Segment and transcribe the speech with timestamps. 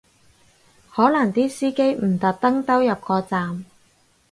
[0.91, 3.65] 可能啲司機唔特登兜入個站